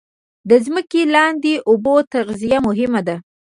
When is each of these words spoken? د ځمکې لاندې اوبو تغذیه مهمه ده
د 0.49 0.51
ځمکې 0.65 1.01
لاندې 1.15 1.53
اوبو 1.69 1.95
تغذیه 2.13 2.57
مهمه 2.67 3.01
ده 3.07 3.15